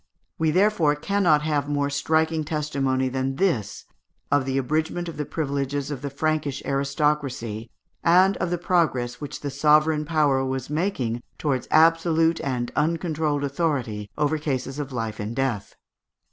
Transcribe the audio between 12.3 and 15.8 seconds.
and uncontrolled authority over cases of life and death.